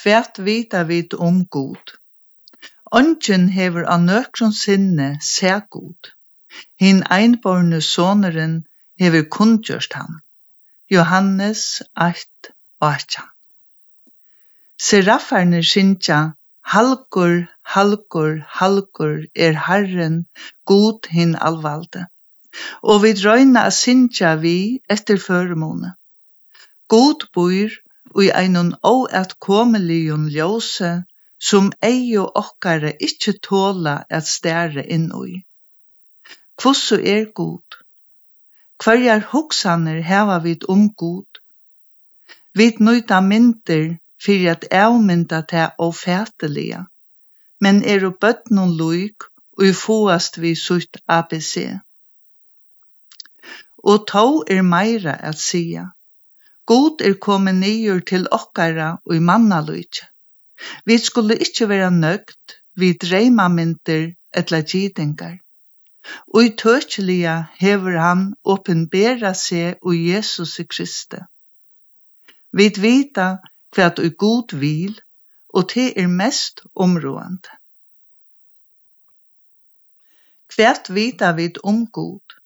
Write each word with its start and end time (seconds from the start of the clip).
kvært 0.00 0.38
vita 0.44 0.84
vit 0.88 1.14
om 1.14 1.42
gut. 1.56 1.96
Ongen 3.00 3.48
hever 3.54 3.84
av 3.94 4.00
nøkron 4.06 4.54
sinne 4.56 5.08
sæ 5.22 5.58
gut. 5.76 6.12
Hin 6.82 7.02
einborne 7.16 7.80
soneren 7.84 8.54
hever 9.00 9.26
kundgjørst 9.36 9.92
han. 9.98 10.20
Johannes 10.90 11.82
8 11.94 12.54
og 12.80 12.88
8. 12.88 13.22
Seraferne 14.88 15.60
synsja, 15.72 16.20
halkur, 16.74 17.36
halkur, 17.74 18.40
halkur 18.60 19.14
er 19.34 19.60
Herren, 19.66 20.24
god 20.64 21.10
hin 21.10 21.36
alvalde. 21.36 22.06
Og 22.82 23.02
vi 23.04 23.12
drøyna 23.20 23.66
a 23.68 23.74
synsja 23.76 24.34
vi 24.42 24.56
etter 24.96 25.20
føremone. 25.28 25.94
God 26.88 27.28
bor 27.34 27.76
i 28.18 28.30
einun 28.42 28.72
óatkomeligjum 28.92 30.26
ljose, 30.34 30.90
som 31.48 31.70
eiu 31.82 32.24
okkare 32.42 32.92
ikkje 33.06 33.32
tåla 33.46 33.94
at 34.18 34.26
stære 34.26 34.84
inn 34.96 35.08
ui. 35.22 35.44
Kvossu 36.60 36.98
er 37.14 37.24
god. 37.40 37.78
Hverjar 38.82 39.22
hoksaner 39.32 40.02
hava 40.02 40.38
vit 40.44 40.64
om 40.74 40.88
god. 41.02 41.40
Vit 42.58 42.80
nøyta 42.80 43.20
myndir 43.20 43.86
fyrir 44.24 44.50
at 44.54 44.66
avmynda 44.84 45.40
ta 45.50 45.70
ofætelige, 45.78 46.80
men 47.60 47.84
eru 47.94 48.10
bøtnun 48.20 48.76
luik 48.80 49.24
og 49.56 49.64
i 49.70 49.72
fåast 49.84 50.40
vi 50.42 50.54
sutt 50.54 51.00
ABC. 51.08 51.54
Og 53.90 54.04
tå 54.12 54.26
er 54.56 54.62
meira 54.62 55.16
at 55.30 55.38
sia. 55.38 55.86
God 56.70 57.02
er 57.02 57.16
kommet 57.18 57.56
nyer 57.58 57.98
til 58.06 58.28
okkara 58.30 58.90
og 59.04 59.16
i 59.16 59.22
mannaløyke. 59.30 60.06
Vi 60.86 60.98
skulle 61.02 61.38
ikkje 61.42 61.66
vera 61.70 61.90
nøgt 61.90 62.60
vi 62.80 62.92
dreimamyndir 63.04 64.12
etla 64.40 64.60
gidingar. 64.72 65.38
Og 66.34 66.44
i 66.44 66.52
tøkjelia 66.62 67.34
hever 67.60 67.98
han 68.00 68.22
åpenbera 68.54 69.32
seg 69.34 69.82
og 69.82 69.96
Jesus 69.98 70.58
i 70.62 70.66
Kristi. 70.74 71.20
Vi 72.56 72.68
vita 72.84 73.28
hva 73.76 73.90
ui 73.98 74.10
god 74.24 74.54
vil, 74.62 74.94
og 75.54 75.70
det 75.74 75.88
er 75.98 76.10
mest 76.22 76.62
områdende. 76.74 77.58
Hvert 80.54 80.90
vita 80.94 81.32
vi 81.32 81.50
om 81.62 81.86
god? 81.86 82.39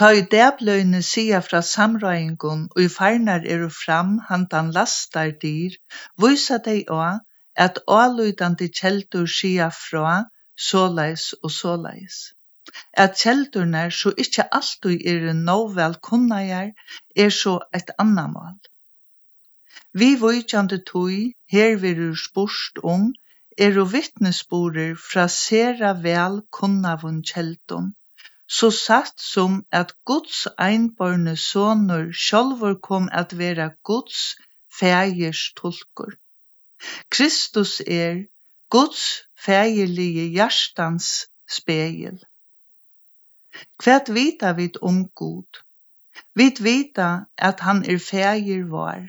Ta 0.00 0.08
i 0.16 0.20
dæbløyne 0.32 1.00
sia 1.06 1.38
fra 1.46 1.58
samrøyngun 1.70 2.60
og 2.74 2.78
i 2.82 2.88
farnar 2.92 3.42
eru 3.54 3.66
fram 3.78 4.14
handan 4.28 4.70
lastar 4.76 5.32
dyr, 5.42 5.74
vysa 6.22 6.56
dei 6.68 6.78
å 6.98 7.00
at 7.64 7.80
avlutande 7.96 8.70
kjeldur 8.78 9.28
sia 9.34 9.66
fra 9.80 10.14
såleis 10.68 11.26
og 11.42 11.52
såleis. 11.58 12.16
At 13.04 13.20
kjeldurnar 13.24 13.92
så 13.98 14.14
ikkje 14.24 14.48
alltid 14.60 15.06
er 15.12 15.30
nóg 15.44 15.76
vel 15.76 16.00
kunnajar 16.08 16.72
er 17.26 17.36
så 17.42 17.58
eit 17.76 17.92
annamal. 18.06 18.56
Vi 19.92 20.14
vujtjande 20.26 20.80
tui 20.92 21.22
her 21.52 21.76
verur 21.86 22.16
spurst 22.26 22.80
om 22.96 23.10
er 23.68 23.76
og 23.84 23.92
vittnesborer 23.92 24.96
fra 25.10 25.28
sera 25.40 25.92
vel 26.06 26.40
kunnavun 26.60 27.26
kjeldun 27.32 27.92
så 28.52 28.68
satt 28.70 29.20
som 29.20 29.52
at 29.72 29.94
Guds 30.04 30.46
einborne 30.60 31.36
sonur 31.40 32.10
sjálfur 32.12 32.74
kom 32.88 33.08
at 33.20 33.32
vera 33.38 33.68
Guds 33.88 34.36
fægers 34.78 35.52
tolkur. 35.56 36.12
Kristus 37.08 37.80
er 37.86 38.24
Guds 38.68 39.24
fægerlige 39.44 40.26
hjertans 40.36 41.08
spegel. 41.56 42.20
Hvert 43.82 44.12
vita 44.14 44.52
vit 44.52 44.76
om 44.82 45.08
Gud? 45.08 45.62
Vit 46.34 46.62
vita 46.64 47.08
at 47.38 47.60
han 47.60 47.84
er 47.84 47.98
fæger 47.98 48.68
var. 48.68 49.08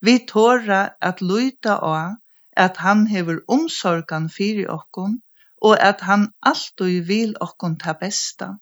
Vi 0.00 0.18
tåra 0.28 0.82
at 1.00 1.20
luita 1.20 1.78
av 1.80 2.16
at 2.56 2.76
han 2.76 3.06
hever 3.06 3.40
omsorgan 3.48 4.30
fyrir 4.30 4.68
okkon 4.68 5.20
og 5.62 5.80
at 5.80 6.00
han 6.00 6.32
alltid 6.42 7.04
vil 7.08 7.36
okkon 7.40 7.78
ta 7.80 7.92
besta 7.92 8.52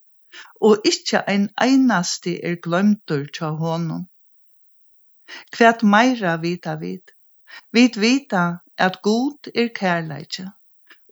og 0.61 0.87
ikkje 0.91 1.21
ein 1.33 1.47
einasti 1.67 2.33
er 2.49 2.55
gløymtur 2.65 3.25
tja 3.37 3.49
honum. 3.61 4.03
Kvært 5.55 5.83
meira 5.93 6.35
vita 6.45 6.75
vit. 6.81 7.15
Vit 7.75 7.95
vita 8.01 8.43
at 8.77 9.01
god 9.01 9.49
er 9.55 9.69
kærleikje, 9.79 10.45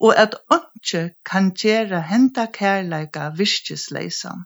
og 0.01 0.17
at 0.23 0.35
ønske 0.57 1.03
kan 1.29 1.51
gjere 1.61 2.01
henta 2.11 2.45
kærleika 2.59 3.29
virkjesleisan. 3.39 4.44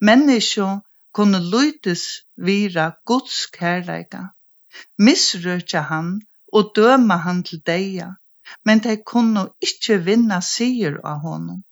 Menneskje 0.00 0.68
kunne 1.12 1.40
lytes 1.52 2.04
vira 2.36 2.86
Guds 3.04 3.46
kærleika, 3.58 4.22
misrøtja 4.98 5.80
han 5.92 6.10
og 6.52 6.72
døma 6.76 7.16
han 7.16 7.42
til 7.44 7.62
deia, 7.66 8.10
men 8.64 8.82
de 8.84 8.96
kunne 9.12 9.48
ikkje 9.60 9.98
vinna 10.04 10.40
sier 10.40 11.00
av 11.04 11.18
honom. 11.24 11.62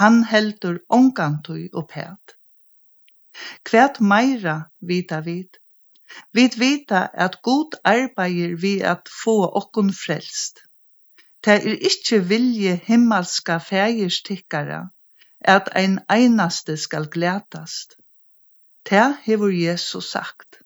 Han 0.00 0.24
heldur 0.30 0.78
ongantui 0.88 1.68
og 1.72 1.88
pæt. 1.92 2.34
Kvært 3.68 4.00
meira 4.00 4.56
vita 4.90 5.20
vit. 5.26 5.58
Vit 6.36 6.58
vita 6.58 7.02
at 7.26 7.40
god 7.42 7.78
arbeiðir 7.90 8.56
við 8.64 8.84
at 8.94 9.10
fáa 9.22 9.48
okkun 9.60 9.92
frelst. 10.02 10.62
Ta 11.42 11.58
er 11.60 11.78
ikki 11.90 12.20
vilje 12.30 12.74
himmalska 12.88 13.58
fægistikkara 13.70 14.80
at 15.54 15.70
ein 15.76 15.98
einaste 16.08 16.76
skal 16.76 17.06
glætast. 17.16 17.96
Ta 18.84 19.04
hevur 19.26 19.52
Jesus 19.52 20.10
sagt. 20.10 20.63